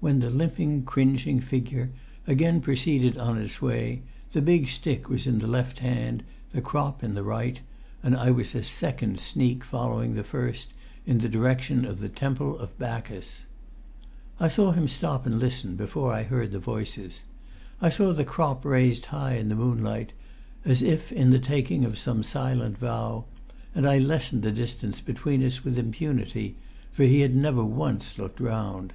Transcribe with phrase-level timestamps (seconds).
[0.00, 1.92] When the limping, cringing figure
[2.26, 7.04] again proceeded on its way, the big stick was in the left hand, the crop
[7.04, 7.60] in the right,
[8.02, 10.74] and I was a second sneak following the first,
[11.06, 13.46] in the direction of the Temple of Bacchus.
[14.40, 17.22] I saw him stop and listen before I heard the voices.
[17.80, 20.12] I saw the crop raised high in the moonlight,
[20.64, 23.26] as if in the taking of some silent vow,
[23.76, 26.56] and I lessened the distance between us with impunity,
[26.90, 28.92] for he had never once looked round.